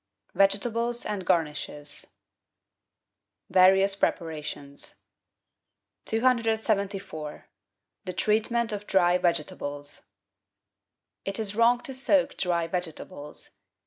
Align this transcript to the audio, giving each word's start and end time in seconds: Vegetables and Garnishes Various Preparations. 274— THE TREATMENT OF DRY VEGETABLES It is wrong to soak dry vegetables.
Vegetables 0.33 1.05
and 1.05 1.27
Garnishes 1.27 2.07
Various 3.51 3.95
Preparations. 3.95 5.03
274— 6.07 7.43
THE 8.05 8.13
TREATMENT 8.13 8.71
OF 8.71 8.87
DRY 8.87 9.19
VEGETABLES 9.19 10.07
It 11.23 11.37
is 11.37 11.55
wrong 11.55 11.81
to 11.81 11.93
soak 11.93 12.35
dry 12.35 12.65
vegetables. 12.65 13.57